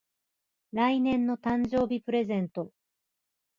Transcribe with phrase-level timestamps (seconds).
[0.71, 2.71] 来年の誕生日プレゼント